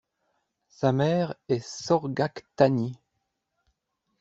[0.71, 2.97] Sa mère est Sorgaqtani.